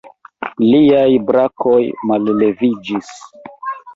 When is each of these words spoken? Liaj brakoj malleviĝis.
Liaj 0.67 1.09
brakoj 1.27 1.81
malleviĝis. 2.11 3.13